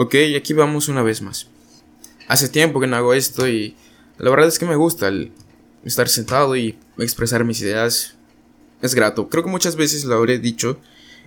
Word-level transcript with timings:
Ok, 0.00 0.14
aquí 0.36 0.52
vamos 0.52 0.88
una 0.88 1.02
vez 1.02 1.22
más. 1.22 1.48
Hace 2.28 2.48
tiempo 2.48 2.78
que 2.78 2.86
no 2.86 2.94
hago 2.94 3.14
esto 3.14 3.48
y 3.48 3.74
la 4.16 4.30
verdad 4.30 4.46
es 4.46 4.60
que 4.60 4.64
me 4.64 4.76
gusta 4.76 5.08
el 5.08 5.32
estar 5.84 6.08
sentado 6.08 6.54
y 6.54 6.78
expresar 6.98 7.44
mis 7.44 7.60
ideas. 7.62 8.14
Es 8.80 8.94
grato, 8.94 9.28
creo 9.28 9.42
que 9.42 9.50
muchas 9.50 9.74
veces 9.74 10.04
lo 10.04 10.14
habré 10.14 10.38
dicho 10.38 10.78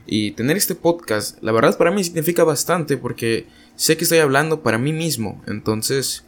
y 0.07 0.31
tener 0.31 0.55
este 0.55 0.73
podcast, 0.73 1.37
la 1.43 1.51
verdad 1.51 1.77
para 1.77 1.91
mí 1.91 2.01
significa 2.01 2.45
bastante 2.45 2.95
porque 2.95 3.45
sé 3.75 3.97
que 3.97 4.05
estoy 4.05 4.19
hablando 4.19 4.63
para 4.63 4.77
mí 4.77 4.93
mismo, 4.93 5.43
entonces 5.47 6.23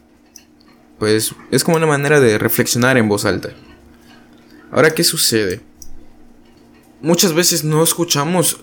pues 0.98 1.34
es 1.50 1.64
como 1.64 1.78
una 1.78 1.86
manera 1.86 2.20
de 2.20 2.36
reflexionar 2.36 2.98
en 2.98 3.08
voz 3.08 3.24
alta. 3.24 3.54
Ahora, 4.70 4.90
¿qué 4.90 5.02
sucede? 5.02 5.62
Muchas 7.00 7.32
veces 7.32 7.64
no 7.64 7.82
escuchamos 7.82 8.60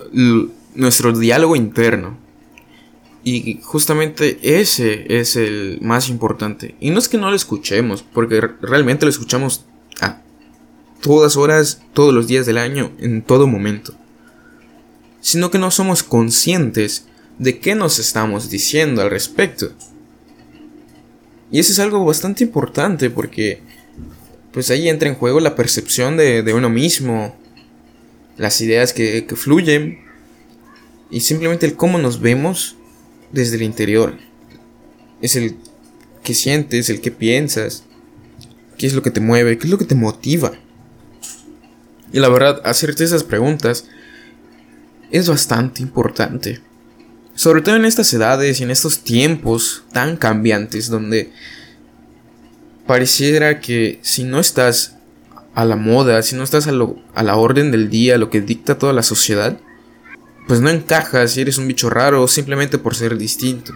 nuestro 0.76 1.18
diálogo 1.18 1.56
interno. 1.56 2.30
Y 3.24 3.60
justamente 3.62 4.40
ese 4.42 5.20
es 5.20 5.36
el 5.36 5.78
más 5.82 6.10
importante. 6.10 6.76
Y 6.80 6.90
no 6.90 6.98
es 6.98 7.08
que 7.08 7.20
no 7.20 7.30
lo 7.30 7.36
escuchemos, 7.36 8.04
porque 8.04 8.42
realmente 8.62 9.06
lo 9.06 9.12
escuchamos 9.12 9.66
a 10.00 10.22
todas 11.02 11.38
horas, 11.38 11.84
todos 11.94 12.14
los 12.14 12.28
días 12.28 12.48
del 12.48 12.58
año, 12.58 12.92
en 13.00 13.22
todo 13.22 13.46
momento. 13.46 13.94
Sino 15.20 15.52
que 15.52 15.60
no 15.60 15.70
somos 15.70 16.02
conscientes 16.02 17.06
de 17.38 17.60
qué 17.60 17.76
nos 17.76 18.00
estamos 18.00 18.50
diciendo 18.50 19.04
al 19.04 19.12
respecto. 19.12 19.72
Y 21.52 21.60
eso 21.60 21.74
es 21.74 21.80
algo 21.80 22.04
bastante 22.04 22.44
importante 22.44 23.12
porque 23.12 23.62
pues 24.52 24.72
ahí 24.72 24.90
entra 24.90 25.10
en 25.10 25.16
juego 25.16 25.40
la 25.40 25.56
percepción 25.56 26.18
de, 26.18 26.54
uno 26.56 26.70
mismo, 26.70 27.36
las 28.38 28.62
ideas 28.62 28.94
que, 28.94 29.26
que 29.26 29.36
fluyen 29.36 30.00
y 31.12 31.20
simplemente 31.20 31.66
el 31.66 31.76
cómo 31.76 31.98
nos 31.98 32.20
vemos 32.20 32.78
desde 33.32 33.56
el 33.58 33.64
interior. 33.64 34.18
Es 35.22 35.36
el 35.36 35.58
que 36.24 36.34
sientes, 36.34 36.90
el 36.90 37.02
que 37.02 37.12
piensas, 37.12 37.84
qué 38.78 38.88
es 38.88 38.94
lo 38.94 39.02
que 39.02 39.12
te 39.12 39.20
mueve, 39.20 39.58
qué 39.58 39.66
es 39.66 39.72
lo 39.72 39.78
que 39.78 39.86
te 39.86 39.96
motiva. 39.96 40.52
Y 42.14 42.20
la 42.20 42.30
verdad, 42.30 42.62
hacerte 42.66 43.04
esas 43.04 43.24
preguntas 43.24 43.86
es 45.12 45.30
bastante 45.30 45.82
importante. 45.82 46.62
Sobre 47.36 47.62
todo 47.62 47.76
en 47.76 47.86
estas 47.86 48.14
edades 48.14 48.60
y 48.60 48.64
en 48.64 48.72
estos 48.72 49.00
tiempos 49.00 49.84
tan 49.94 50.18
cambiantes 50.18 50.90
donde 50.90 51.32
pareciera 52.86 53.60
que 53.60 54.00
si 54.02 54.24
no 54.24 54.40
estás 54.40 54.98
a 55.54 55.66
la 55.66 55.76
moda, 55.76 56.22
si 56.22 56.36
no 56.36 56.44
estás 56.44 56.68
a, 56.68 56.72
a 57.16 57.24
la 57.24 57.36
orden 57.36 57.72
del 57.72 57.90
día, 57.90 58.18
lo 58.18 58.30
que 58.30 58.42
dicta 58.42 58.78
toda 58.78 58.94
la 58.94 59.04
sociedad, 59.04 59.60
pues 60.48 60.62
no 60.62 60.70
encajas 60.70 61.38
y 61.38 61.42
eres 61.42 61.58
un 61.58 61.68
bicho 61.68 61.90
raro 61.90 62.28
simplemente 62.28 62.78
por 62.78 62.96
ser 62.96 63.18
distinto. 63.18 63.74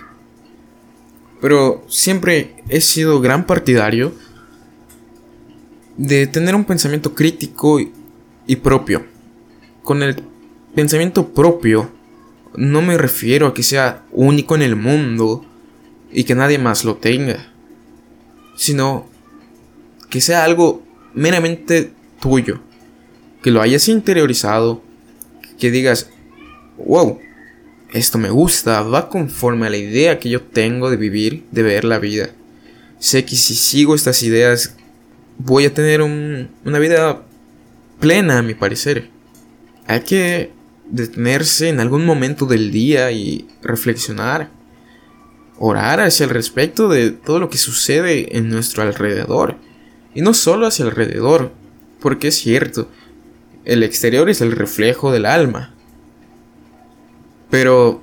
Pero 1.42 1.86
siempre 1.88 2.56
he 2.70 2.82
sido 2.82 3.22
gran 3.22 3.46
partidario 3.46 4.14
de 5.98 6.28
tener 6.28 6.56
un 6.56 6.66
pensamiento 6.66 7.14
crítico 7.14 7.80
y 7.80 8.56
propio. 8.58 9.06
Con 9.84 10.02
el 10.04 10.24
pensamiento 10.74 11.34
propio 11.34 11.92
no 12.58 12.82
me 12.82 12.98
refiero 12.98 13.48
a 13.48 13.54
que 13.54 13.64
sea 13.64 14.04
único 14.12 14.56
en 14.56 14.62
el 14.62 14.76
mundo 14.76 15.46
y 16.12 16.24
que 16.24 16.36
nadie 16.36 16.58
más 16.58 16.86
lo 16.86 16.96
tenga, 16.96 17.52
sino 18.56 19.08
que 20.10 20.22
sea 20.22 20.44
algo 20.44 20.84
meramente 21.14 21.92
tuyo, 22.22 22.60
que 23.42 23.52
lo 23.52 23.62
hayas 23.62 23.88
interiorizado, 23.90 24.82
que 25.60 25.72
digas, 25.72 26.10
wow, 26.78 27.20
esto 27.94 28.18
me 28.18 28.30
gusta, 28.30 28.82
va 28.82 29.10
conforme 29.10 29.68
a 29.68 29.70
la 29.70 29.78
idea 29.78 30.20
que 30.20 30.30
yo 30.30 30.42
tengo 30.42 30.90
de 30.90 30.98
vivir, 30.98 31.46
de 31.52 31.64
ver 31.64 31.84
la 31.84 32.00
vida. 32.00 32.30
Sé 33.00 33.26
que 33.26 33.36
si 33.36 33.56
sigo 33.56 33.96
estas 33.96 34.24
ideas 34.24 34.76
voy 35.38 35.66
a 35.66 35.74
tener 35.74 36.02
una 36.02 36.80
vida 36.80 37.22
plena, 38.00 38.40
a 38.40 38.42
mi 38.42 38.54
parecer. 38.54 39.10
Hay 39.88 40.02
que 40.02 40.52
detenerse 40.90 41.70
en 41.70 41.80
algún 41.80 42.06
momento 42.06 42.46
del 42.46 42.72
día 42.72 43.12
y 43.12 43.48
reflexionar, 43.62 44.50
orar 45.58 46.00
hacia 46.00 46.26
el 46.26 46.30
respecto 46.30 46.90
de 46.90 47.12
todo 47.12 47.40
lo 47.40 47.50
que 47.50 47.58
sucede 47.58 48.38
en 48.38 48.50
nuestro 48.50 48.84
alrededor. 48.84 49.58
Y 50.14 50.22
no 50.22 50.34
solo 50.34 50.68
hacia 50.68 50.86
alrededor, 50.86 51.52
porque 52.00 52.30
es 52.30 52.36
cierto, 52.36 52.90
el 53.66 53.84
exterior 53.84 54.30
es 54.30 54.42
el 54.42 54.52
reflejo 54.52 55.12
del 55.12 55.26
alma. 55.26 55.75
Pero... 57.50 58.02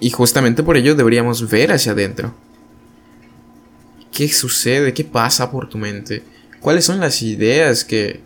Y 0.00 0.10
justamente 0.10 0.62
por 0.62 0.76
ello 0.76 0.94
deberíamos 0.94 1.48
ver 1.50 1.72
hacia 1.72 1.92
adentro. 1.92 2.32
¿Qué 4.12 4.28
sucede? 4.28 4.94
¿Qué 4.94 5.04
pasa 5.04 5.50
por 5.50 5.68
tu 5.68 5.76
mente? 5.76 6.22
¿Cuáles 6.60 6.84
son 6.84 7.00
las 7.00 7.20
ideas 7.22 7.84
que 7.84 8.20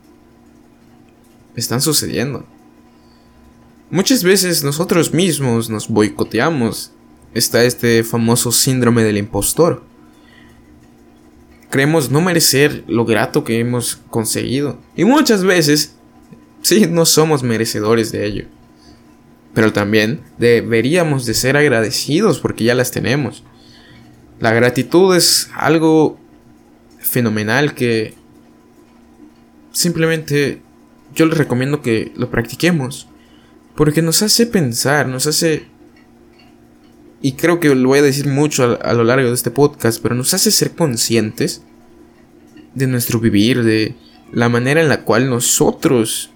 están 1.57 1.81
sucediendo? 1.81 2.47
Muchas 3.91 4.23
veces 4.23 4.63
nosotros 4.63 5.13
mismos 5.13 5.69
nos 5.69 5.89
boicoteamos. 5.89 6.93
Está 7.35 7.65
este 7.65 8.05
famoso 8.05 8.53
síndrome 8.53 9.03
del 9.03 9.19
impostor. 9.19 9.83
Creemos 11.71 12.11
no 12.11 12.21
merecer 12.21 12.85
lo 12.87 13.05
grato 13.05 13.43
que 13.43 13.59
hemos 13.59 13.97
conseguido. 14.11 14.79
Y 14.97 15.05
muchas 15.05 15.43
veces, 15.43 15.97
sí, 16.63 16.87
no 16.87 17.05
somos 17.05 17.43
merecedores 17.43 18.13
de 18.13 18.27
ello. 18.27 18.45
Pero 19.55 19.73
también 19.73 20.21
deberíamos 20.39 21.27
de 21.27 21.35
ser 21.35 21.57
agradecidos 21.57 22.39
porque 22.39 22.65
ya 22.65 22.75
las 22.75 22.91
tenemos. 22.91 23.43
La 24.39 24.53
gratitud 24.53 25.15
es 25.17 25.51
algo 25.55 26.19
fenomenal 27.01 27.75
que 27.75 28.15
simplemente 29.73 30.63
yo 31.15 31.27
les 31.27 31.39
recomiendo 31.39 31.83
que 31.83 32.13
lo 32.17 32.31
practiquemos. 32.31 33.09
Porque 33.75 34.03
nos 34.03 34.23
hace 34.23 34.47
pensar, 34.47 35.09
nos 35.09 35.27
hace... 35.27 35.67
Y 37.23 37.33
creo 37.33 37.61
que 37.61 37.75
lo 37.75 37.89
voy 37.89 37.99
a 37.99 38.03
decir 38.03 38.29
mucho 38.29 38.79
a, 38.83 38.93
lo 38.95 39.05
largo 39.05 39.29
de 39.29 39.35
este 39.35 39.51
podcast, 39.51 40.03
pero 40.03 40.15
nos 40.15 40.33
hace 40.33 40.51
ser 40.51 40.73
conscientes 40.73 41.63
de 42.75 42.87
nuestro 42.87 43.21
vivir, 43.21 43.63
de 43.63 43.95
la 44.33 44.49
manera 44.49 44.81
en 44.81 44.89
la 44.89 45.03
cual 45.03 45.29
nosotros 45.29 46.31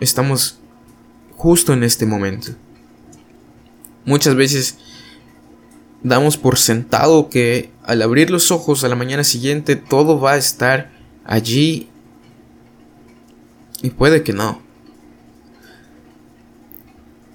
estamos 0.00 0.61
justo 1.42 1.72
en 1.72 1.82
este 1.82 2.06
momento. 2.06 2.52
Muchas 4.04 4.36
veces 4.36 4.78
damos 6.04 6.36
por 6.36 6.56
sentado 6.56 7.28
que 7.28 7.72
al 7.82 8.00
abrir 8.02 8.30
los 8.30 8.52
ojos 8.52 8.84
a 8.84 8.88
la 8.88 8.94
mañana 8.94 9.24
siguiente 9.24 9.74
todo 9.74 10.20
va 10.20 10.34
a 10.34 10.36
estar 10.36 10.92
allí 11.24 11.88
y 13.82 13.90
puede 13.90 14.22
que 14.22 14.32
no. 14.32 14.62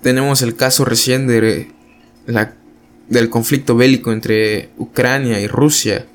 Tenemos 0.02 0.42
el 0.42 0.56
caso 0.56 0.86
recién 0.86 1.28
del 1.28 1.74
conflicto 3.30 3.76
bélico 3.76 4.14
entre 4.14 4.70
Ucrania 4.78 5.42
y 5.42 5.48
Rusia. 5.48 6.06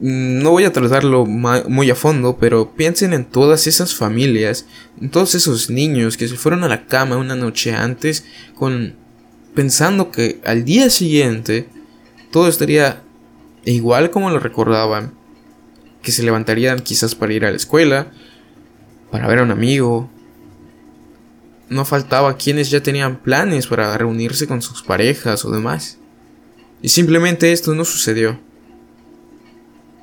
No 0.00 0.50
voy 0.50 0.64
a 0.64 0.72
tratarlo 0.72 1.26
muy 1.26 1.90
a 1.90 1.94
fondo, 1.94 2.36
pero 2.38 2.74
piensen 2.74 3.12
en 3.12 3.24
todas 3.24 3.66
esas 3.66 3.94
familias, 3.94 4.66
en 5.00 5.10
todos 5.10 5.34
esos 5.34 5.70
niños 5.70 6.16
que 6.16 6.26
se 6.26 6.36
fueron 6.36 6.64
a 6.64 6.68
la 6.68 6.86
cama 6.86 7.16
una 7.16 7.36
noche 7.36 7.72
antes 7.74 8.24
con 8.54 8.96
pensando 9.54 10.10
que 10.10 10.40
al 10.44 10.64
día 10.64 10.90
siguiente 10.90 11.68
todo 12.30 12.48
estaría 12.48 13.02
igual 13.64 14.10
como 14.10 14.30
lo 14.30 14.38
recordaban, 14.38 15.14
que 16.02 16.10
se 16.10 16.22
levantarían 16.22 16.80
quizás 16.80 17.14
para 17.14 17.32
ir 17.32 17.44
a 17.44 17.50
la 17.50 17.56
escuela, 17.56 18.10
para 19.10 19.28
ver 19.28 19.38
a 19.38 19.42
un 19.42 19.50
amigo, 19.50 20.10
no 21.68 21.84
faltaba 21.84 22.36
quienes 22.36 22.70
ya 22.70 22.82
tenían 22.82 23.22
planes 23.22 23.66
para 23.66 23.96
reunirse 23.96 24.46
con 24.46 24.62
sus 24.62 24.82
parejas 24.82 25.44
o 25.44 25.50
demás. 25.50 25.98
Y 26.82 26.88
simplemente 26.88 27.52
esto 27.52 27.74
no 27.74 27.84
sucedió. 27.84 28.40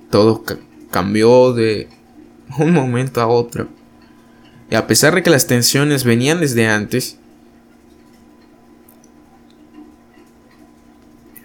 Todo 0.09 0.43
cambió 0.91 1.53
de 1.53 1.87
un 2.57 2.73
momento 2.73 3.21
a 3.21 3.27
otro. 3.27 3.67
Y 4.71 4.75
a 4.75 4.87
pesar 4.87 5.15
de 5.15 5.23
que 5.23 5.29
las 5.29 5.47
tensiones 5.47 6.03
venían 6.03 6.39
desde 6.39 6.67
antes, 6.67 7.17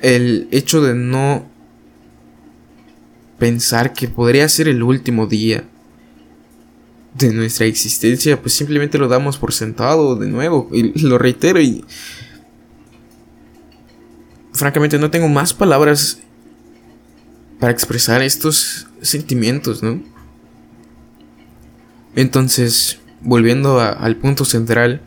el 0.00 0.48
hecho 0.50 0.82
de 0.82 0.94
no 0.94 1.46
pensar 3.38 3.94
que 3.94 4.08
podría 4.08 4.48
ser 4.48 4.68
el 4.68 4.82
último 4.82 5.26
día 5.26 5.64
de 7.14 7.32
nuestra 7.32 7.66
existencia, 7.66 8.40
pues 8.40 8.54
simplemente 8.54 8.98
lo 8.98 9.08
damos 9.08 9.38
por 9.38 9.52
sentado 9.52 10.16
de 10.16 10.28
nuevo. 10.28 10.68
Y 10.72 10.98
lo 11.00 11.18
reitero 11.18 11.60
y... 11.60 11.84
Francamente 14.52 14.98
no 14.98 15.10
tengo 15.10 15.28
más 15.28 15.52
palabras 15.52 16.20
para 17.58 17.72
expresar 17.72 18.22
estos 18.22 18.86
sentimientos, 19.00 19.82
¿no? 19.82 20.02
Entonces, 22.16 23.00
volviendo 23.20 23.80
al 23.80 24.16
punto 24.16 24.44
central, 24.44 25.00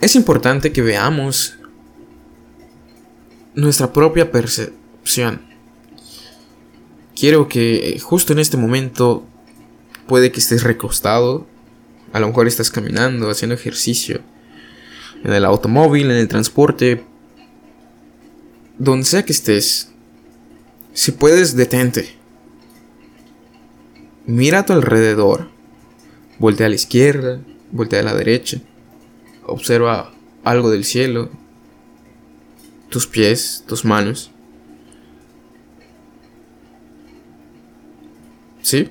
es 0.00 0.14
importante 0.14 0.72
que 0.72 0.82
veamos 0.82 1.58
nuestra 3.54 3.92
propia 3.92 4.30
percepción. 4.30 5.42
Quiero 7.16 7.48
que 7.48 7.98
justo 8.00 8.32
en 8.32 8.38
este 8.38 8.56
momento 8.56 9.26
puede 10.06 10.30
que 10.30 10.38
estés 10.38 10.62
recostado, 10.62 11.46
a 12.12 12.20
lo 12.20 12.28
mejor 12.28 12.46
estás 12.46 12.70
caminando, 12.70 13.28
haciendo 13.30 13.54
ejercicio, 13.54 14.20
en 15.24 15.32
el 15.32 15.44
automóvil, 15.44 16.10
en 16.10 16.16
el 16.16 16.28
transporte, 16.28 17.04
donde 18.78 19.04
sea 19.04 19.24
que 19.24 19.32
estés. 19.32 19.92
Si 20.92 21.12
puedes, 21.12 21.56
detente. 21.56 22.16
Mira 24.26 24.60
a 24.60 24.66
tu 24.66 24.72
alrededor. 24.72 25.48
Voltea 26.38 26.66
a 26.66 26.68
la 26.68 26.74
izquierda, 26.74 27.40
voltea 27.72 28.00
a 28.00 28.04
la 28.04 28.14
derecha. 28.14 28.60
Observa 29.46 30.12
algo 30.44 30.70
del 30.70 30.84
cielo, 30.84 31.30
tus 32.88 33.06
pies, 33.06 33.64
tus 33.66 33.84
manos. 33.84 34.30
¿Sí? 38.62 38.90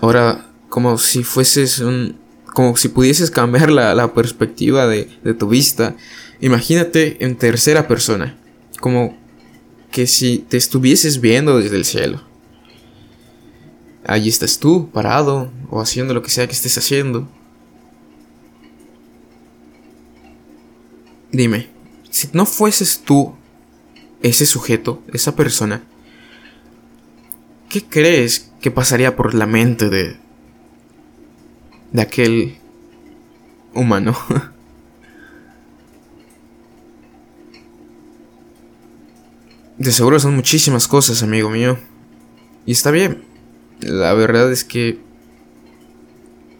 Ahora, 0.00 0.46
como 0.68 0.96
si 0.98 1.22
fueses 1.22 1.78
un... 1.80 2.16
como 2.54 2.76
si 2.76 2.88
pudieses 2.88 3.30
cambiar 3.30 3.70
la, 3.70 4.14
perspectiva 4.14 4.86
de, 4.86 5.08
de 5.22 5.34
tu 5.34 5.48
vista. 5.48 5.96
Imagínate 6.40 7.24
en 7.24 7.36
tercera 7.36 7.86
persona. 7.86 8.38
Como 8.80 9.21
que 9.92 10.06
si 10.06 10.38
te 10.38 10.56
estuvieses 10.56 11.20
viendo 11.20 11.58
desde 11.58 11.76
el 11.76 11.84
cielo. 11.84 12.22
Allí 14.04 14.28
estás 14.28 14.58
tú, 14.58 14.90
parado, 14.90 15.52
o 15.70 15.80
haciendo 15.80 16.14
lo 16.14 16.22
que 16.22 16.30
sea 16.30 16.46
que 16.46 16.54
estés 16.54 16.76
haciendo. 16.76 17.28
Dime, 21.30 21.68
si 22.10 22.28
no 22.32 22.46
fueses 22.46 23.02
tú 23.04 23.34
ese 24.22 24.46
sujeto, 24.46 25.02
esa 25.12 25.36
persona, 25.36 25.84
¿qué 27.68 27.84
crees 27.84 28.50
que 28.60 28.70
pasaría 28.70 29.14
por 29.14 29.34
la 29.34 29.46
mente 29.46 29.88
de 29.88 30.16
de 31.92 32.02
aquel 32.02 32.56
humano? 33.74 34.16
de 39.82 39.90
seguro 39.92 40.20
son 40.20 40.36
muchísimas 40.36 40.86
cosas, 40.86 41.22
amigo 41.22 41.50
mío. 41.50 41.76
Y 42.66 42.72
está 42.72 42.92
bien. 42.92 43.24
La 43.80 44.14
verdad 44.14 44.50
es 44.52 44.62
que 44.62 45.00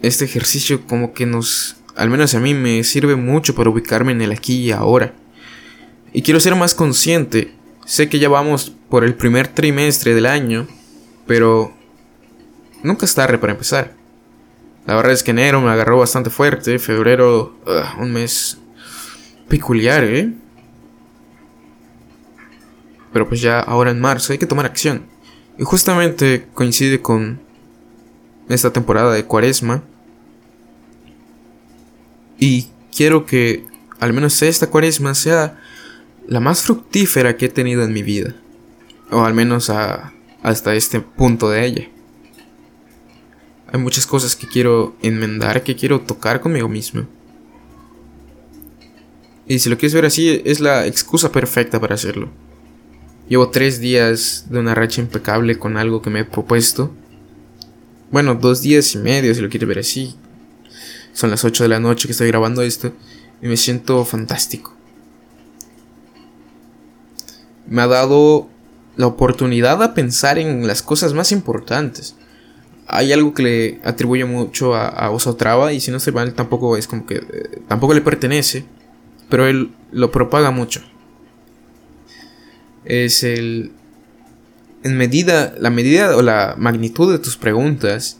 este 0.02 0.24
ejercicio 0.24 0.84
como 0.86 1.12
que 1.12 1.24
nos 1.24 1.76
al 1.94 2.10
menos 2.10 2.34
a 2.34 2.40
mí 2.40 2.52
me 2.52 2.82
sirve 2.82 3.14
mucho 3.14 3.54
para 3.54 3.70
ubicarme 3.70 4.10
en 4.12 4.22
el 4.22 4.32
aquí 4.32 4.56
y 4.56 4.72
ahora. 4.72 5.14
Y 6.12 6.22
quiero 6.22 6.40
ser 6.40 6.56
más 6.56 6.74
consciente. 6.74 7.54
Sé 7.84 8.08
que 8.08 8.18
ya 8.18 8.28
vamos 8.28 8.72
por 8.88 9.04
el 9.04 9.14
primer 9.14 9.46
trimestre 9.48 10.14
del 10.14 10.26
año, 10.26 10.66
pero 11.26 11.72
nunca 12.82 13.06
es 13.06 13.14
tarde 13.14 13.38
para 13.38 13.52
empezar. 13.52 13.94
La 14.86 14.96
verdad 14.96 15.12
es 15.12 15.22
que 15.22 15.30
enero 15.30 15.60
me 15.60 15.70
agarró 15.70 15.98
bastante 15.98 16.30
fuerte, 16.30 16.80
febrero, 16.80 17.56
ah, 17.68 17.96
un 18.00 18.12
mes 18.12 18.58
peculiar, 19.48 20.02
¿eh? 20.02 20.32
Pero 23.12 23.28
pues 23.28 23.40
ya 23.40 23.60
ahora 23.60 23.90
en 23.90 24.00
marzo 24.00 24.32
hay 24.32 24.38
que 24.38 24.46
tomar 24.46 24.66
acción. 24.66 25.06
Y 25.58 25.64
justamente 25.64 26.46
coincide 26.54 27.00
con 27.00 27.40
esta 28.48 28.72
temporada 28.72 29.12
de 29.12 29.24
cuaresma 29.24 29.82
y 32.38 32.68
quiero 32.94 33.24
que 33.24 33.64
al 34.00 34.12
menos 34.12 34.42
esta 34.42 34.68
cuaresma 34.68 35.14
sea 35.14 35.60
la 36.26 36.40
más 36.40 36.62
fructífera 36.62 37.36
que 37.36 37.46
he 37.46 37.48
tenido 37.48 37.84
en 37.84 37.92
mi 37.92 38.02
vida. 38.02 38.34
O 39.10 39.22
al 39.24 39.34
menos 39.34 39.70
hasta 39.70 40.74
este 40.74 41.00
punto 41.00 41.50
de 41.50 41.64
ella. 41.64 41.88
Hay 43.72 43.78
muchas 43.78 44.06
cosas 44.06 44.34
que 44.34 44.48
quiero 44.48 44.96
enmendar, 45.02 45.62
que 45.62 45.76
quiero 45.76 46.00
tocar 46.00 46.40
conmigo 46.40 46.68
mismo. 46.68 47.06
Y 49.46 49.58
si 49.58 49.70
lo 49.70 49.78
quieres 49.78 49.94
ver 49.94 50.06
así, 50.06 50.42
es 50.44 50.60
la 50.60 50.86
excusa 50.86 51.30
perfecta 51.30 51.80
para 51.80 51.94
hacerlo. 51.94 52.30
Llevo 53.28 53.50
tres 53.50 53.80
días 53.80 54.46
de 54.50 54.58
una 54.58 54.74
racha 54.74 55.00
impecable 55.00 55.58
con 55.58 55.76
algo 55.76 56.02
que 56.02 56.10
me 56.10 56.20
he 56.20 56.24
propuesto. 56.24 56.92
Bueno, 58.10 58.34
dos 58.34 58.62
días 58.62 58.94
y 58.94 58.98
medio, 58.98 59.34
si 59.34 59.40
lo 59.40 59.48
quieres 59.48 59.68
ver 59.68 59.78
así. 59.78 60.16
Son 61.12 61.30
las 61.30 61.44
8 61.44 61.64
de 61.64 61.68
la 61.68 61.80
noche 61.80 62.08
que 62.08 62.12
estoy 62.12 62.28
grabando 62.28 62.62
esto 62.62 62.92
y 63.40 63.46
me 63.46 63.56
siento 63.56 64.04
fantástico. 64.04 64.74
Me 67.66 67.82
ha 67.82 67.86
dado 67.86 68.48
la 68.96 69.06
oportunidad 69.06 69.82
a 69.82 69.94
pensar 69.94 70.38
en 70.38 70.66
las 70.66 70.82
cosas 70.82 71.14
más 71.14 71.32
importantes. 71.32 72.16
Hay 72.86 73.12
algo 73.12 73.32
que 73.32 73.42
le 73.42 73.80
atribuyo 73.84 74.26
mucho 74.26 74.74
a, 74.74 74.88
a 74.88 75.10
Osotrava 75.10 75.72
y 75.72 75.80
si 75.80 75.90
no 75.90 76.00
se 76.00 76.12
mal 76.12 76.34
tampoco 76.34 76.76
es 76.76 76.86
como 76.86 77.06
que 77.06 77.16
eh, 77.16 77.62
tampoco 77.68 77.94
le 77.94 78.00
pertenece, 78.00 78.64
pero 79.30 79.46
él 79.46 79.70
lo 79.92 80.10
propaga 80.10 80.50
mucho. 80.50 80.82
Es 82.84 83.22
el 83.22 83.72
en 84.82 84.96
medida 84.96 85.54
la 85.58 85.70
medida 85.70 86.16
o 86.16 86.22
la 86.22 86.54
magnitud 86.58 87.12
de 87.12 87.18
tus 87.18 87.36
preguntas 87.36 88.18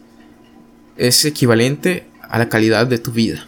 es 0.97 1.25
equivalente 1.25 2.07
a 2.23 2.39
la 2.39 2.49
calidad 2.49 2.87
de 2.87 2.99
tu 2.99 3.13
vida. 3.13 3.47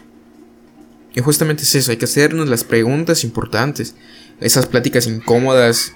Y 1.14 1.20
justamente 1.20 1.62
es 1.62 1.74
eso, 1.74 1.92
hay 1.92 1.96
que 1.96 2.06
hacernos 2.06 2.48
las 2.48 2.64
preguntas 2.64 3.22
importantes, 3.22 3.94
esas 4.40 4.66
pláticas 4.66 5.06
incómodas 5.06 5.94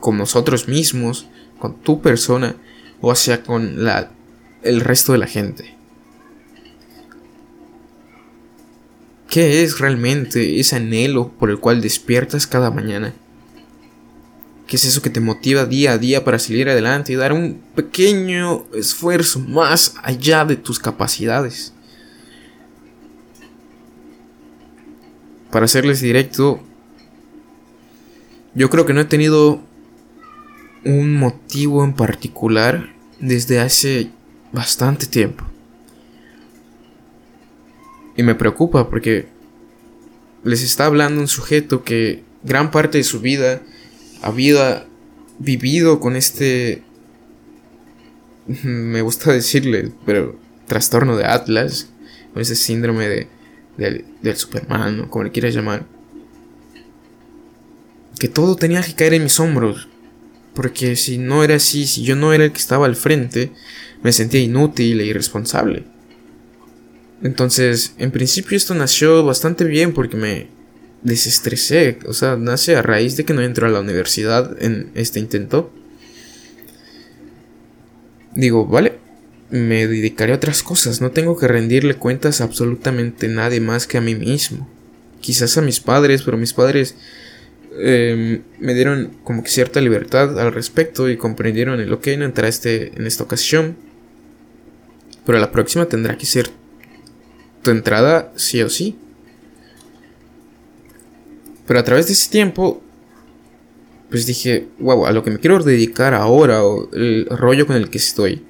con 0.00 0.16
nosotros 0.16 0.66
mismos, 0.66 1.26
con 1.58 1.80
tu 1.82 2.00
persona, 2.00 2.56
o 3.00 3.14
sea, 3.14 3.42
con 3.42 3.84
la, 3.84 4.10
el 4.62 4.80
resto 4.80 5.12
de 5.12 5.18
la 5.18 5.26
gente. 5.26 5.76
¿Qué 9.28 9.62
es 9.62 9.78
realmente 9.78 10.58
ese 10.58 10.76
anhelo 10.76 11.28
por 11.28 11.50
el 11.50 11.58
cual 11.58 11.82
despiertas 11.82 12.46
cada 12.46 12.70
mañana? 12.70 13.12
¿Qué 14.66 14.76
es 14.76 14.84
eso 14.84 15.02
que 15.02 15.10
te 15.10 15.20
motiva 15.20 15.64
día 15.64 15.92
a 15.92 15.98
día 15.98 16.24
para 16.24 16.38
salir 16.38 16.68
adelante 16.68 17.12
y 17.12 17.16
dar 17.16 17.32
un 17.32 17.60
pequeño 17.74 18.66
esfuerzo 18.74 19.38
más 19.40 19.94
allá 20.02 20.44
de 20.44 20.56
tus 20.56 20.78
capacidades? 20.78 21.72
para 25.56 25.68
serles 25.68 26.02
directo, 26.02 26.60
yo 28.54 28.68
creo 28.68 28.84
que 28.84 28.92
no 28.92 29.00
he 29.00 29.06
tenido 29.06 29.62
un 30.84 31.14
motivo 31.14 31.82
en 31.82 31.94
particular 31.94 32.92
desde 33.20 33.60
hace 33.60 34.10
bastante 34.52 35.06
tiempo. 35.06 35.44
Y 38.18 38.22
me 38.22 38.34
preocupa 38.34 38.90
porque 38.90 39.28
les 40.44 40.62
está 40.62 40.84
hablando 40.84 41.22
un 41.22 41.28
sujeto 41.28 41.84
que 41.84 42.22
gran 42.42 42.70
parte 42.70 42.98
de 42.98 43.04
su 43.04 43.20
vida 43.20 43.62
había 44.26 44.86
vivido 45.38 46.00
con 46.00 46.16
este... 46.16 46.82
Me 48.62 49.02
gusta 49.02 49.32
decirle, 49.32 49.92
pero 50.04 50.38
trastorno 50.66 51.16
de 51.16 51.24
Atlas, 51.24 51.88
con 52.32 52.42
ese 52.42 52.56
síndrome 52.56 53.08
de 53.08 53.36
del, 53.76 54.04
Superman, 54.36 55.00
o 55.00 55.10
como 55.10 55.24
le 55.24 55.30
quieras 55.30 55.54
llamar, 55.54 55.86
que 58.18 58.28
todo 58.28 58.56
tenía 58.56 58.82
que 58.82 58.94
caer 58.94 59.14
en 59.14 59.24
mis 59.24 59.38
hombros. 59.40 59.88
Porque 60.54 60.96
si 60.96 61.18
no 61.18 61.44
era 61.44 61.56
así, 61.56 61.86
si 61.86 62.02
yo 62.02 62.16
no 62.16 62.32
era 62.32 62.44
el 62.44 62.52
que 62.52 62.58
estaba 62.58 62.86
al 62.86 62.96
frente, 62.96 63.52
me 64.02 64.12
sentía 64.12 64.40
inútil 64.40 65.00
e 65.00 65.06
irresponsable. 65.06 65.84
Entonces, 67.22 67.94
en 67.98 68.10
principio 68.10 68.56
esto 68.56 68.74
nació 68.74 69.22
bastante 69.22 69.64
bien 69.64 69.92
porque 69.92 70.16
me 70.16 70.48
desestresé. 71.02 71.98
O 72.06 72.12
sea, 72.12 72.36
nace 72.36 72.76
a 72.76 72.82
raíz 72.82 73.16
de 73.16 73.24
que 73.24 73.34
no 73.34 73.42
entro 73.42 73.66
a 73.66 73.70
la 73.70 73.80
universidad 73.80 74.56
en 74.62 74.90
este 74.94 75.18
intento. 75.18 75.72
Digo, 78.34 78.66
vale, 78.66 78.98
me 79.50 79.86
dedicaré 79.86 80.32
a 80.32 80.36
otras 80.36 80.62
cosas, 80.62 81.00
no 81.00 81.10
tengo 81.10 81.36
que 81.36 81.48
rendirle 81.48 81.94
cuentas 81.94 82.40
a 82.40 82.44
absolutamente 82.44 83.28
nadie 83.28 83.60
más 83.60 83.86
que 83.86 83.98
a 83.98 84.00
mí 84.00 84.14
mismo. 84.14 84.68
Quizás 85.20 85.56
a 85.56 85.62
mis 85.62 85.80
padres, 85.80 86.22
pero 86.22 86.36
mis 86.36 86.52
padres 86.52 86.96
em, 87.78 88.42
me 88.58 88.74
dieron 88.74 89.16
como 89.24 89.42
que 89.42 89.50
cierta 89.50 89.80
libertad 89.80 90.38
al 90.38 90.52
respecto 90.52 91.08
y 91.08 91.16
comprendieron 91.16 91.80
el 91.80 91.92
ok, 91.92 92.08
no 92.18 92.24
entrará 92.24 92.48
este, 92.48 92.92
en 92.96 93.06
esta 93.06 93.24
ocasión. 93.24 93.76
Pero 95.24 95.38
la 95.38 95.50
próxima 95.50 95.86
tendrá 95.86 96.16
que 96.18 96.26
ser 96.26 96.50
tu 97.62 97.70
entrada 97.70 98.32
sí 98.36 98.62
o 98.62 98.68
sí. 98.68 98.96
Pero 101.66 101.80
a 101.80 101.84
través 101.84 102.06
de 102.06 102.12
ese 102.12 102.30
tiempo, 102.30 102.82
pues 104.10 104.26
dije, 104.26 104.68
wow, 104.78 105.06
a 105.06 105.12
lo 105.12 105.22
que 105.22 105.30
me 105.30 105.38
quiero 105.38 105.62
dedicar 105.62 106.14
ahora, 106.14 106.64
o 106.64 106.90
el 106.92 107.26
rollo 107.30 107.66
con 107.66 107.76
el 107.76 107.90
que 107.90 107.98
estoy 107.98 108.42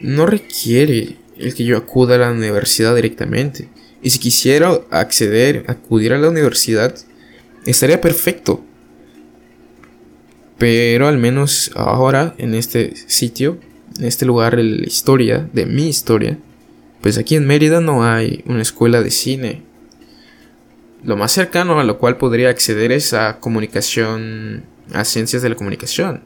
no 0.00 0.26
requiere 0.26 1.16
el 1.36 1.54
que 1.54 1.64
yo 1.64 1.76
acuda 1.76 2.14
a 2.14 2.18
la 2.18 2.32
universidad 2.32 2.94
directamente. 2.94 3.68
Y 4.02 4.10
si 4.10 4.18
quisiera 4.18 4.80
acceder, 4.90 5.64
acudir 5.68 6.12
a 6.12 6.18
la 6.18 6.28
universidad, 6.28 6.94
estaría 7.66 8.00
perfecto. 8.00 8.64
Pero 10.58 11.08
al 11.08 11.18
menos 11.18 11.70
ahora, 11.74 12.34
en 12.38 12.54
este 12.54 12.94
sitio, 13.06 13.58
en 13.98 14.04
este 14.06 14.26
lugar, 14.26 14.58
la 14.58 14.86
historia, 14.86 15.48
de 15.52 15.66
mi 15.66 15.88
historia, 15.88 16.38
pues 17.00 17.16
aquí 17.16 17.36
en 17.36 17.46
Mérida 17.46 17.80
no 17.80 18.04
hay 18.04 18.42
una 18.46 18.62
escuela 18.62 19.02
de 19.02 19.10
cine. 19.10 19.62
Lo 21.02 21.16
más 21.16 21.32
cercano 21.32 21.80
a 21.80 21.84
lo 21.84 21.98
cual 21.98 22.16
podría 22.16 22.50
acceder 22.50 22.92
es 22.92 23.14
a 23.14 23.38
comunicación, 23.38 24.64
a 24.92 25.04
ciencias 25.04 25.42
de 25.42 25.48
la 25.48 25.54
comunicación. 25.54 26.22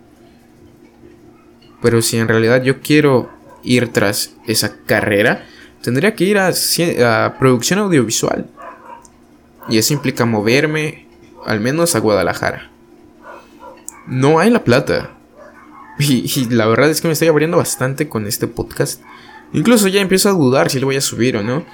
Pero 1.80 2.02
si 2.02 2.16
en 2.18 2.28
realidad 2.28 2.62
yo 2.62 2.80
quiero 2.80 3.30
ir 3.62 3.92
tras 3.92 4.34
esa 4.46 4.76
carrera, 4.86 5.44
tendría 5.82 6.14
que 6.14 6.24
ir 6.24 6.38
a, 6.38 6.48
a 6.48 7.38
producción 7.38 7.78
audiovisual. 7.78 8.46
Y 9.68 9.78
eso 9.78 9.94
implica 9.94 10.24
moverme 10.24 11.06
al 11.46 11.60
menos 11.60 11.94
a 11.94 12.00
Guadalajara. 12.00 12.70
No 14.06 14.38
hay 14.38 14.50
la 14.50 14.64
plata. 14.64 15.10
Y, 15.96 16.46
la 16.50 16.66
verdad 16.66 16.90
es 16.90 17.00
que 17.00 17.06
me 17.06 17.12
estoy 17.12 17.28
abriendo 17.28 17.56
bastante 17.56 18.08
con 18.08 18.26
este 18.26 18.48
podcast. 18.48 19.00
Incluso 19.52 19.86
ya 19.86 20.00
empiezo 20.00 20.28
a 20.28 20.32
dudar 20.32 20.68
si 20.68 20.80
lo 20.80 20.86
voy 20.86 20.96
a 20.96 21.00
subir 21.00 21.36
o 21.36 21.44
no. 21.44 21.64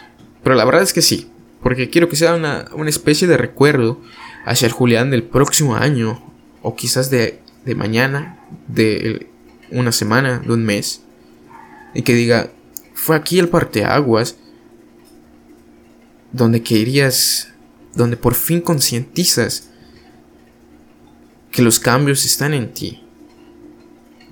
Pero 0.42 0.56
la 0.56 0.66
verdad 0.66 0.82
es 0.82 0.92
que 0.92 1.00
sí. 1.00 1.29
Porque 1.62 1.90
quiero 1.90 2.08
que 2.08 2.16
sea 2.16 2.34
una, 2.34 2.68
una 2.74 2.90
especie 2.90 3.28
de 3.28 3.36
recuerdo 3.36 4.00
hacia 4.44 4.66
el 4.66 4.72
Julián 4.72 5.10
del 5.10 5.22
próximo 5.22 5.76
año. 5.76 6.22
O 6.62 6.74
quizás 6.74 7.10
de, 7.10 7.40
de 7.64 7.74
mañana. 7.74 8.38
De 8.68 9.28
una 9.70 9.92
semana, 9.92 10.40
de 10.40 10.52
un 10.52 10.64
mes. 10.64 11.02
Y 11.94 12.02
que 12.02 12.14
diga, 12.14 12.50
fue 12.94 13.16
aquí 13.16 13.38
el 13.38 13.48
parteaguas. 13.48 14.36
Donde 16.32 16.62
querías. 16.62 17.52
Donde 17.94 18.16
por 18.16 18.34
fin 18.34 18.60
concientizas 18.60 19.70
que 21.50 21.62
los 21.62 21.78
cambios 21.78 22.24
están 22.24 22.54
en 22.54 22.72
ti. 22.72 23.02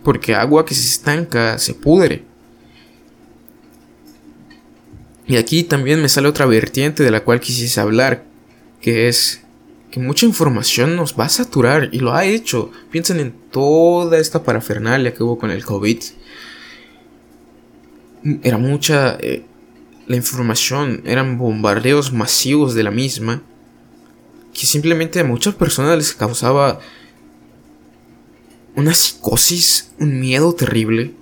Porque 0.05 0.35
agua 0.35 0.65
que 0.65 0.75
se 0.75 0.87
estanca 0.87 1.59
se 1.59 1.75
pudre. 1.75 2.28
Y 5.29 5.37
aquí 5.37 5.63
también 5.63 6.03
me 6.03 6.09
sale 6.09 6.27
otra 6.27 6.47
vertiente 6.47 7.05
de 7.05 7.11
la 7.11 7.23
cual 7.23 7.41
quisiese 7.41 7.81
hablar, 7.81 8.25
que 8.81 9.09
es 9.09 9.43
que 9.91 10.01
mucha 10.01 10.27
información 10.27 10.97
nos 10.97 11.15
va 11.19 11.27
a 11.27 11.29
saturar 11.29 11.91
y 11.93 12.01
lo 12.01 12.15
ha 12.15 12.25
hecho. 12.25 12.73
Piensen 12.91 13.21
en 13.21 13.35
toda 13.51 14.19
esta 14.19 14.43
parafernalia 14.43 15.13
que 15.15 15.23
hubo 15.23 15.39
con 15.39 15.51
el 15.51 15.65
COVID. 15.65 15.99
Era 18.43 18.59
mucha 18.59 19.17
eh, 19.21 19.45
la 20.07 20.17
información, 20.17 21.03
eran 21.05 21.39
bombardeos 21.39 22.13
masivos 22.13 22.75
de 22.75 22.83
la 22.83 22.91
misma 22.91 23.43
que 24.59 24.67
simplemente 24.67 25.21
a 25.21 25.25
muchas 25.25 25.55
personas 25.55 25.97
les 25.97 26.15
causaba 26.15 26.81
una 28.75 28.95
psicosis, 28.95 29.93
un 29.99 30.19
miedo 30.19 30.53
terrible. 30.55 31.15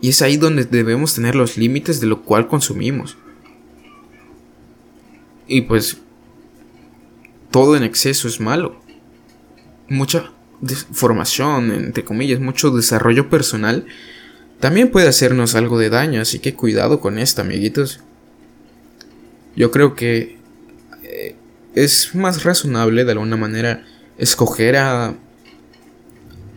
Y 0.00 0.10
es 0.10 0.22
ahí 0.22 0.36
donde 0.36 0.64
debemos 0.64 1.14
tener 1.14 1.34
los 1.34 1.56
límites 1.56 2.00
de 2.00 2.06
lo 2.06 2.22
cual 2.22 2.46
consumimos. 2.46 3.16
Y 5.46 5.62
pues 5.62 5.98
todo 7.50 7.76
en 7.76 7.82
exceso 7.82 8.28
es 8.28 8.40
malo. 8.40 8.80
Mucha 9.88 10.32
formación, 10.92 11.72
entre 11.72 12.04
comillas, 12.04 12.40
mucho 12.40 12.70
desarrollo 12.70 13.30
personal 13.30 13.86
también 14.60 14.90
puede 14.90 15.06
hacernos 15.06 15.54
algo 15.54 15.78
de 15.78 15.88
daño, 15.88 16.20
así 16.20 16.40
que 16.40 16.54
cuidado 16.54 16.98
con 16.98 17.18
esto, 17.18 17.42
amiguitos. 17.42 18.00
Yo 19.54 19.70
creo 19.70 19.94
que 19.94 20.36
eh, 21.04 21.36
es 21.74 22.14
más 22.16 22.42
razonable 22.42 23.04
de 23.04 23.12
alguna 23.12 23.36
manera 23.36 23.86
escoger 24.18 24.76
a 24.76 25.14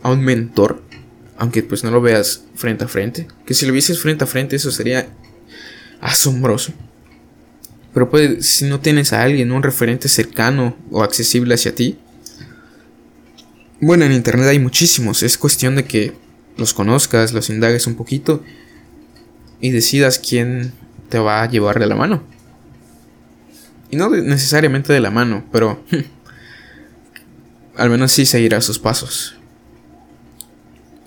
a 0.04 0.12
un 0.12 0.22
mentor, 0.22 0.82
aunque 1.42 1.64
pues 1.64 1.84
no 1.84 1.90
lo 1.90 2.02
veas 2.02 2.44
frente 2.54 2.84
a 2.84 2.88
frente, 2.88 3.28
que 3.48 3.56
si 3.56 3.66
lo 3.66 3.74
vieses 3.74 4.00
frente 4.00 4.24
a 4.24 4.28
frente 4.28 4.58
eso 4.58 4.70
sería 4.70 5.08
asombroso. 6.00 6.72
Pero 7.96 8.12
pues 8.12 8.46
si 8.46 8.66
no 8.66 8.80
tienes 8.80 9.12
a 9.12 9.24
alguien, 9.24 9.52
un 9.52 9.64
referente 9.64 10.08
cercano 10.08 10.78
o 10.92 11.02
accesible 11.02 11.56
hacia 11.56 11.74
ti, 11.74 11.98
bueno, 13.80 14.06
en 14.06 14.12
internet 14.12 14.50
hay 14.50 14.60
muchísimos, 14.60 15.24
es 15.24 15.40
cuestión 15.40 15.76
de 15.76 15.86
que 15.86 16.14
los 16.58 16.76
conozcas, 16.76 17.34
los 17.34 17.50
indagues 17.50 17.88
un 17.88 17.96
poquito 17.96 18.44
y 19.60 19.72
decidas 19.72 20.20
quién 20.20 20.74
te 21.10 21.18
va 21.18 21.42
a 21.42 21.50
llevar 21.50 21.80
de 21.80 21.88
la 21.88 21.96
mano. 21.96 22.22
Y 23.90 23.96
no 23.96 24.12
necesariamente 24.12 24.94
de 24.94 25.00
la 25.00 25.10
mano, 25.10 25.44
pero 25.52 25.84
al 27.76 27.90
menos 27.90 28.12
sí 28.12 28.28
seguirá 28.28 28.62
sus 28.62 28.78
pasos. 28.78 29.41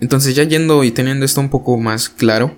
Entonces 0.04 0.34
ya 0.34 0.44
yendo 0.44 0.84
y 0.84 0.90
teniendo 0.90 1.24
esto 1.24 1.40
un 1.40 1.48
poco 1.48 1.78
más 1.78 2.10
claro, 2.10 2.54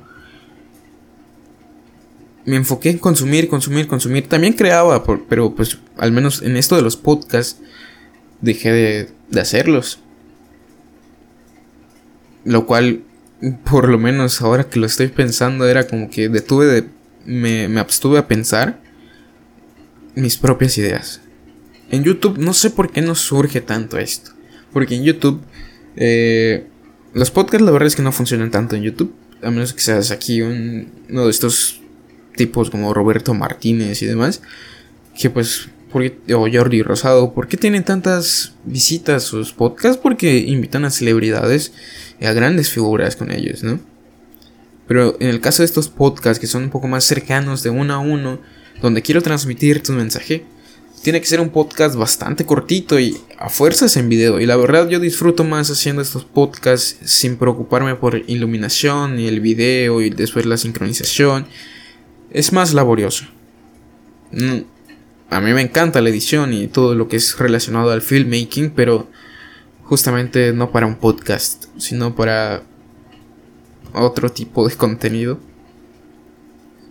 me 2.44 2.56
enfoqué 2.56 2.90
en 2.90 2.98
consumir, 2.98 3.46
consumir, 3.46 3.86
consumir. 3.86 4.28
También 4.28 4.54
creaba, 4.54 5.04
pero 5.28 5.54
pues 5.54 5.78
al 5.96 6.10
menos 6.10 6.42
en 6.42 6.56
esto 6.56 6.74
de 6.74 6.82
los 6.82 6.96
podcasts 6.96 7.60
dejé 8.40 8.72
de, 9.30 9.40
hacerlos. 9.40 10.00
Lo 12.44 12.66
cual, 12.66 13.04
por 13.70 13.88
lo 13.90 13.98
menos 13.98 14.42
ahora 14.42 14.68
que 14.68 14.80
lo 14.80 14.86
estoy 14.86 15.06
pensando, 15.06 15.68
era 15.68 15.86
como 15.86 16.10
que 16.10 16.28
detuve 16.28 16.66
de... 16.66 16.88
Me, 17.26 17.68
me 17.68 17.78
abstuve 17.78 18.18
a 18.18 18.26
pensar 18.26 18.80
mis 20.16 20.36
propias 20.36 20.76
ideas. 20.78 21.20
En 21.92 22.02
YouTube 22.02 22.38
no 22.38 22.52
sé 22.54 22.70
por 22.70 22.90
qué 22.90 23.02
no 23.02 23.14
surge 23.14 23.60
tanto 23.60 23.98
esto. 23.98 24.32
Porque 24.72 24.96
en 24.96 25.04
YouTube... 25.04 25.42
Eh, 25.94 26.70
los 27.16 27.30
podcasts 27.30 27.64
la 27.64 27.72
verdad 27.72 27.86
es 27.86 27.96
que 27.96 28.02
no 28.02 28.12
funcionan 28.12 28.50
tanto 28.50 28.76
en 28.76 28.82
YouTube. 28.82 29.14
A 29.42 29.50
menos 29.50 29.72
que 29.72 29.80
seas 29.80 30.10
aquí 30.10 30.42
un, 30.42 30.92
uno 31.08 31.24
de 31.24 31.30
estos 31.30 31.80
tipos 32.36 32.68
como 32.68 32.92
Roberto 32.92 33.32
Martínez 33.32 34.02
y 34.02 34.06
demás. 34.06 34.42
Que 35.18 35.30
pues, 35.30 35.70
o 35.94 36.46
Jordi 36.52 36.82
Rosado, 36.82 37.32
¿por 37.32 37.48
qué 37.48 37.56
tienen 37.56 37.84
tantas 37.84 38.52
visitas 38.66 39.22
sus 39.22 39.54
podcasts? 39.54 39.96
Porque 39.96 40.36
invitan 40.40 40.84
a 40.84 40.90
celebridades 40.90 41.72
y 42.20 42.26
a 42.26 42.34
grandes 42.34 42.68
figuras 42.68 43.16
con 43.16 43.32
ellos, 43.32 43.62
¿no? 43.62 43.80
Pero 44.86 45.16
en 45.18 45.28
el 45.28 45.40
caso 45.40 45.62
de 45.62 45.66
estos 45.66 45.88
podcasts 45.88 46.38
que 46.38 46.46
son 46.46 46.64
un 46.64 46.70
poco 46.70 46.86
más 46.86 47.04
cercanos 47.04 47.62
de 47.62 47.70
uno 47.70 47.94
a 47.94 47.98
uno, 47.98 48.40
donde 48.82 49.00
quiero 49.00 49.22
transmitir 49.22 49.82
tu 49.82 49.92
mensaje, 49.94 50.44
tiene 51.02 51.20
que 51.20 51.26
ser 51.26 51.40
un 51.40 51.50
podcast 51.50 51.94
bastante 51.94 52.44
cortito 52.44 52.98
y 52.98 53.16
a 53.38 53.48
fuerzas 53.48 53.96
en 53.96 54.08
video. 54.08 54.40
Y 54.40 54.46
la 54.46 54.56
verdad 54.56 54.88
yo 54.88 54.98
disfruto 54.98 55.44
más 55.44 55.70
haciendo 55.70 56.02
estos 56.02 56.24
podcasts 56.24 56.98
sin 57.04 57.36
preocuparme 57.36 57.94
por 57.94 58.16
iluminación 58.26 59.18
y 59.18 59.28
el 59.28 59.40
video 59.40 60.00
y 60.02 60.10
después 60.10 60.46
la 60.46 60.56
sincronización. 60.56 61.46
Es 62.30 62.52
más 62.52 62.74
laborioso. 62.74 63.26
Mm, 64.32 64.62
a 65.30 65.40
mí 65.40 65.52
me 65.52 65.60
encanta 65.60 66.00
la 66.00 66.08
edición 66.08 66.52
y 66.52 66.66
todo 66.66 66.94
lo 66.94 67.08
que 67.08 67.16
es 67.16 67.38
relacionado 67.38 67.90
al 67.90 68.02
filmmaking, 68.02 68.70
pero 68.70 69.08
justamente 69.84 70.52
no 70.52 70.72
para 70.72 70.86
un 70.86 70.96
podcast, 70.96 71.66
sino 71.78 72.16
para 72.16 72.62
otro 73.92 74.30
tipo 74.30 74.68
de 74.68 74.74
contenido. 74.74 75.38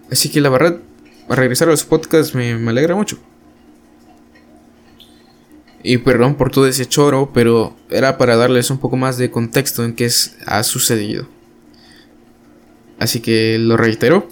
Así 0.09 0.29
que 0.29 0.39
la 0.39 0.49
verdad, 0.49 0.79
regresar 1.27 1.67
a 1.67 1.71
los 1.71 1.83
podcasts 1.83 2.33
me 2.33 2.53
alegra 2.69 2.95
mucho. 2.95 3.19
Y 5.87 5.99
perdón 5.99 6.33
por 6.33 6.49
todo 6.49 6.65
ese 6.65 6.87
choro, 6.87 7.29
pero 7.31 7.75
era 7.91 8.17
para 8.17 8.35
darles 8.35 8.71
un 8.71 8.79
poco 8.79 8.97
más 8.97 9.19
de 9.19 9.29
contexto 9.29 9.85
en 9.85 9.93
qué 9.93 10.05
es, 10.05 10.35
ha 10.47 10.63
sucedido. 10.63 11.27
Así 12.97 13.19
que 13.19 13.59
lo 13.59 13.77
reitero. 13.77 14.27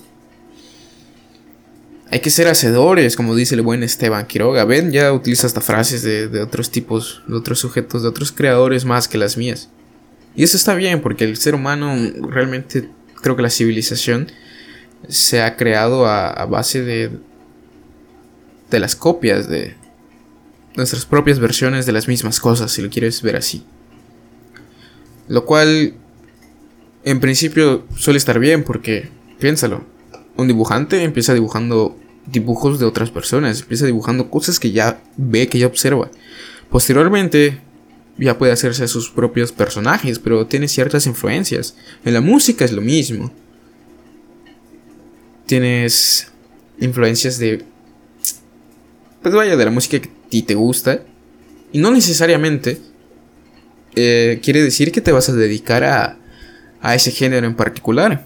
Hay 2.09 2.21
que 2.21 2.31
ser 2.31 2.47
hacedores, 2.47 3.15
como 3.15 3.35
dice 3.35 3.53
el 3.53 3.61
buen 3.61 3.83
Esteban 3.83 4.25
Quiroga. 4.25 4.65
Ven, 4.65 4.91
ya 4.91 5.13
utiliza 5.13 5.45
hasta 5.45 5.61
frases 5.61 6.01
de, 6.01 6.27
de 6.27 6.41
otros 6.41 6.71
tipos, 6.71 7.21
de 7.27 7.35
otros 7.35 7.59
sujetos, 7.59 8.01
de 8.01 8.09
otros 8.09 8.31
creadores 8.31 8.83
más 8.83 9.07
que 9.07 9.19
las 9.19 9.37
mías. 9.37 9.69
Y 10.35 10.41
eso 10.41 10.57
está 10.57 10.73
bien, 10.73 11.01
porque 11.01 11.23
el 11.23 11.37
ser 11.37 11.53
humano 11.53 11.95
realmente 12.29 12.89
creo 13.21 13.35
que 13.35 13.43
la 13.43 13.51
civilización 13.51 14.31
se 15.07 15.43
ha 15.43 15.55
creado 15.55 16.07
a, 16.07 16.31
a 16.31 16.47
base 16.47 16.81
de, 16.81 17.11
de 18.71 18.79
las 18.79 18.95
copias 18.95 19.47
de, 19.47 19.75
nuestras 20.75 21.05
propias 21.05 21.39
versiones 21.39 21.85
de 21.85 21.91
las 21.91 22.07
mismas 22.07 22.39
cosas, 22.39 22.71
si 22.71 22.81
lo 22.81 22.89
quieres 22.89 23.21
ver 23.21 23.35
así. 23.35 23.63
Lo 25.27 25.45
cual, 25.45 25.93
en 27.03 27.19
principio, 27.19 27.85
suele 27.95 28.17
estar 28.17 28.39
bien 28.39 28.63
porque, 28.63 29.09
piénsalo, 29.39 29.83
un 30.35 30.47
dibujante 30.47 31.03
empieza 31.03 31.33
dibujando 31.33 31.97
dibujos 32.25 32.79
de 32.79 32.85
otras 32.85 33.11
personas, 33.11 33.61
empieza 33.61 33.85
dibujando 33.85 34.29
cosas 34.29 34.59
que 34.59 34.71
ya 34.71 35.01
ve, 35.17 35.47
que 35.47 35.59
ya 35.59 35.67
observa. 35.67 36.09
Posteriormente, 36.69 37.59
ya 38.17 38.37
puede 38.37 38.51
hacerse 38.51 38.83
a 38.83 38.87
sus 38.87 39.09
propios 39.09 39.51
personajes, 39.51 40.19
pero 40.19 40.45
tiene 40.47 40.67
ciertas 40.67 41.05
influencias. 41.05 41.75
En 42.05 42.13
la 42.13 42.21
música 42.21 42.65
es 42.65 42.71
lo 42.71 42.81
mismo. 42.81 43.31
Tienes 45.45 46.31
influencias 46.79 47.37
de... 47.37 47.63
Pues 49.21 49.33
vaya, 49.33 49.55
de 49.55 49.65
la 49.65 49.71
música 49.71 49.99
que 49.99 50.09
ti 50.33 50.41
te 50.41 50.55
gusta. 50.55 51.03
Y 51.71 51.77
no 51.77 51.91
necesariamente 51.91 52.81
eh, 53.95 54.39
quiere 54.43 54.63
decir 54.63 54.91
que 54.91 55.01
te 55.01 55.11
vas 55.11 55.29
a 55.29 55.33
dedicar 55.33 55.83
a, 55.83 56.17
a 56.81 56.95
ese 56.95 57.11
género 57.11 57.45
en 57.45 57.55
particular. 57.55 58.25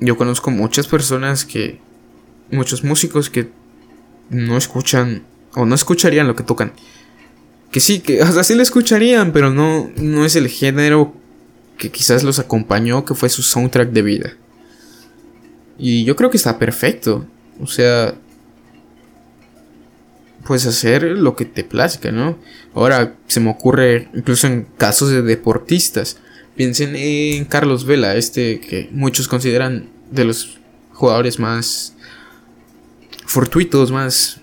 Yo 0.00 0.16
conozco 0.16 0.50
muchas 0.50 0.86
personas 0.86 1.44
que... 1.44 1.78
Muchos 2.50 2.82
músicos 2.82 3.28
que 3.28 3.48
no 4.30 4.56
escuchan 4.56 5.22
o 5.54 5.66
no 5.66 5.74
escucharían 5.74 6.26
lo 6.26 6.34
que 6.34 6.42
tocan. 6.42 6.72
Que 7.70 7.78
sí, 7.78 8.00
que 8.00 8.24
sea, 8.32 8.42
sí 8.42 8.54
lo 8.54 8.62
escucharían, 8.62 9.32
pero 9.32 9.50
no, 9.50 9.90
no 9.96 10.24
es 10.24 10.34
el 10.34 10.48
género 10.48 11.14
que 11.76 11.90
quizás 11.90 12.24
los 12.24 12.38
acompañó, 12.38 13.04
que 13.04 13.14
fue 13.14 13.28
su 13.28 13.42
soundtrack 13.42 13.90
de 13.90 14.02
vida. 14.02 14.32
Y 15.78 16.04
yo 16.04 16.16
creo 16.16 16.30
que 16.30 16.38
está 16.38 16.58
perfecto. 16.58 17.26
O 17.60 17.66
sea, 17.66 18.14
puedes 20.44 20.66
hacer 20.66 21.02
lo 21.02 21.36
que 21.36 21.44
te 21.44 21.64
plazca, 21.64 22.12
¿no? 22.12 22.38
Ahora 22.74 23.16
se 23.26 23.40
me 23.40 23.50
ocurre, 23.50 24.08
incluso 24.14 24.46
en 24.46 24.66
casos 24.78 25.10
de 25.10 25.22
deportistas, 25.22 26.18
piensen 26.56 26.96
en 26.96 27.44
Carlos 27.44 27.84
Vela, 27.84 28.16
este 28.16 28.60
que 28.60 28.88
muchos 28.92 29.28
consideran 29.28 29.88
de 30.10 30.24
los 30.24 30.58
jugadores 30.92 31.38
más 31.38 31.94
fortuitos, 33.26 33.90
más 33.90 34.40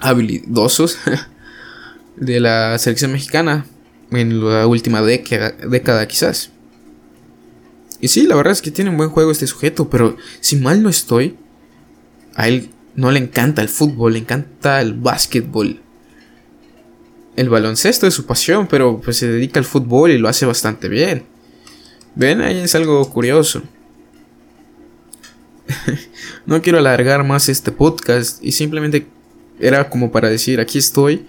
habilidosos 0.00 0.98
de 2.16 2.40
la 2.40 2.78
selección 2.78 3.12
mexicana 3.12 3.66
en 4.10 4.44
la 4.44 4.66
última 4.66 5.02
década, 5.02 5.52
década 5.52 6.06
quizás. 6.06 6.50
Y 8.00 8.08
sí, 8.08 8.26
la 8.26 8.34
verdad 8.34 8.52
es 8.52 8.62
que 8.62 8.72
tiene 8.72 8.90
un 8.90 8.96
buen 8.96 9.10
juego 9.10 9.30
este 9.30 9.46
sujeto, 9.46 9.88
pero 9.88 10.16
si 10.40 10.56
mal 10.56 10.82
no 10.82 10.88
estoy, 10.88 11.36
a 12.34 12.48
él 12.48 12.70
no 12.94 13.10
le 13.10 13.18
encanta 13.18 13.62
el 13.62 13.68
fútbol, 13.68 14.14
le 14.14 14.20
encanta 14.20 14.80
el 14.80 14.94
básquetbol. 14.94 15.80
El 17.36 17.48
baloncesto 17.48 18.06
es 18.06 18.14
su 18.14 18.26
pasión, 18.26 18.66
pero 18.66 19.00
pues 19.00 19.16
se 19.16 19.28
dedica 19.28 19.58
al 19.58 19.64
fútbol 19.64 20.10
y 20.10 20.18
lo 20.18 20.28
hace 20.28 20.44
bastante 20.44 20.88
bien. 20.88 21.24
Ven, 22.14 22.42
ahí 22.42 22.58
es 22.58 22.74
algo 22.74 23.08
curioso. 23.08 23.62
no 26.46 26.60
quiero 26.60 26.78
alargar 26.78 27.24
más 27.24 27.48
este 27.48 27.72
podcast 27.72 28.42
y 28.44 28.52
simplemente 28.52 29.06
era 29.58 29.88
como 29.88 30.12
para 30.12 30.28
decir, 30.28 30.60
aquí 30.60 30.78
estoy. 30.78 31.26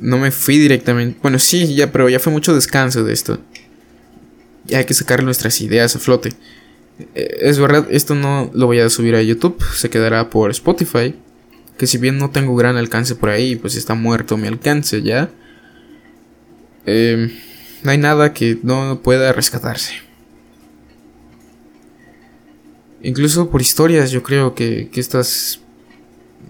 No 0.00 0.16
me 0.16 0.30
fui 0.30 0.58
directamente. 0.58 1.18
Bueno, 1.20 1.38
sí, 1.38 1.74
ya, 1.74 1.92
pero 1.92 2.08
ya 2.08 2.20
fue 2.20 2.32
mucho 2.32 2.54
descanso 2.54 3.04
de 3.04 3.12
esto. 3.12 3.38
Ya 4.64 4.78
hay 4.78 4.84
que 4.84 4.94
sacar 4.94 5.22
nuestras 5.22 5.60
ideas 5.60 5.96
a 5.96 5.98
flote. 5.98 6.32
Eh, 7.14 7.38
es 7.42 7.58
verdad, 7.58 7.86
esto 7.90 8.14
no 8.14 8.50
lo 8.54 8.66
voy 8.66 8.80
a 8.80 8.90
subir 8.90 9.14
a 9.14 9.22
YouTube, 9.22 9.62
se 9.74 9.90
quedará 9.90 10.30
por 10.30 10.50
Spotify. 10.50 11.14
Que 11.76 11.86
si 11.86 11.98
bien 11.98 12.18
no 12.18 12.30
tengo 12.30 12.56
gran 12.56 12.76
alcance 12.76 13.14
por 13.14 13.28
ahí, 13.30 13.54
pues 13.56 13.76
está 13.76 13.94
muerto 13.94 14.36
mi 14.36 14.48
alcance 14.48 15.02
ya. 15.02 15.30
Em, 16.86 17.30
no 17.82 17.90
hay 17.90 17.98
nada 17.98 18.32
que 18.32 18.58
no 18.62 19.00
pueda 19.02 19.32
rescatarse. 19.32 19.94
Incluso 23.00 23.48
por 23.48 23.60
historias, 23.60 24.10
yo 24.10 24.24
creo 24.24 24.56
que, 24.56 24.88
que 24.90 25.00
estas 25.00 25.60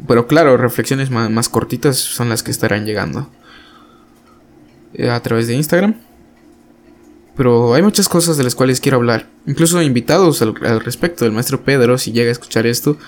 pero 0.06 0.26
claro, 0.26 0.56
reflexiones 0.56 1.10
más, 1.10 1.48
cortitas 1.48 1.96
son 1.96 2.28
las 2.28 2.42
que 2.42 2.50
estarán 2.50 2.84
llegando 2.84 3.28
eh, 4.94 5.10
a 5.10 5.20
través 5.20 5.46
de 5.48 5.54
Instagram. 5.54 5.96
Pero 7.38 7.72
hay 7.72 7.82
muchas 7.82 8.08
cosas 8.08 8.36
de 8.36 8.42
las 8.42 8.56
cuales 8.56 8.80
quiero 8.80 8.96
hablar. 8.96 9.28
Incluso 9.46 9.80
invitados 9.80 10.42
al, 10.42 10.56
respecto. 10.80 11.24
El 11.24 11.30
maestro 11.30 11.62
Pedro, 11.62 11.96
si 11.96 12.10
llega 12.10 12.30
a 12.30 12.32
escuchar 12.32 12.66
esto, 12.66 12.98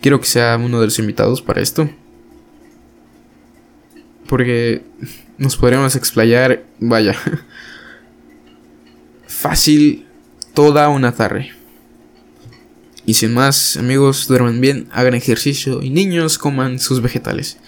quiero 0.00 0.20
que 0.20 0.26
sea 0.28 0.56
uno 0.56 0.78
de 0.78 0.86
los 0.86 1.00
invitados 1.00 1.42
para 1.42 1.60
esto. 1.60 1.90
Porque 4.28 4.84
nos 5.36 5.56
podríamos 5.56 5.96
explayar, 5.96 6.64
vaya, 6.78 7.16
fácil 9.26 10.06
toda 10.54 10.88
una 10.88 11.16
tarde. 11.16 11.50
Y 13.04 13.14
sin 13.14 13.34
más, 13.34 13.76
amigos, 13.76 14.28
duerman 14.28 14.60
bien, 14.60 14.86
hagan 14.92 15.14
ejercicio 15.14 15.82
y 15.82 15.90
niños 15.90 16.38
coman 16.38 16.78
sus 16.78 17.02
vegetales. 17.02 17.58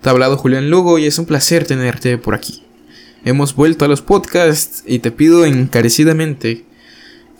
Te 0.00 0.08
ha 0.08 0.12
hablado 0.12 0.36
Julián 0.36 0.70
Lugo 0.70 1.00
y 1.00 1.06
es 1.06 1.18
un 1.18 1.26
placer 1.26 1.66
tenerte 1.66 2.16
por 2.16 2.36
aquí. 2.36 2.63
Hemos 3.24 3.54
vuelto 3.54 3.84
a 3.84 3.88
los 3.88 4.02
podcasts 4.02 4.82
y 4.86 4.98
te 4.98 5.10
pido 5.10 5.46
encarecidamente 5.46 6.64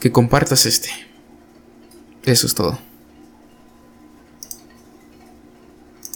que 0.00 0.10
compartas 0.10 0.64
este. 0.66 0.90
Eso 2.24 2.46
es 2.46 2.54
todo. 2.54 2.78